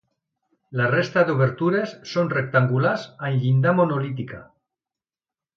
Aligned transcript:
La 0.79 0.87
resta 0.93 1.25
d’obertures 1.27 1.93
són 2.13 2.33
rectangulars 2.37 3.07
amb 3.29 3.45
llinda 3.45 3.77
monolítica. 3.83 4.45